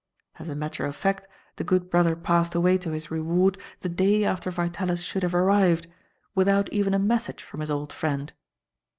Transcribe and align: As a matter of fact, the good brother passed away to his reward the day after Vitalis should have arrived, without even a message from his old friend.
As 0.39 0.49
a 0.49 0.55
matter 0.55 0.83
of 0.87 0.95
fact, 0.95 1.27
the 1.57 1.63
good 1.63 1.91
brother 1.91 2.15
passed 2.15 2.55
away 2.55 2.79
to 2.79 2.89
his 2.89 3.11
reward 3.11 3.59
the 3.81 3.87
day 3.89 4.23
after 4.25 4.49
Vitalis 4.49 5.03
should 5.03 5.21
have 5.21 5.35
arrived, 5.35 5.85
without 6.33 6.73
even 6.73 6.95
a 6.95 6.97
message 6.97 7.43
from 7.43 7.59
his 7.59 7.69
old 7.69 7.93
friend. 7.93 8.33